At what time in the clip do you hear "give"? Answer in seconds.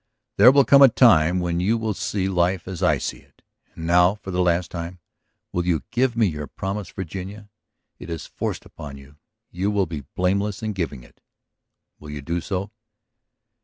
5.91-6.17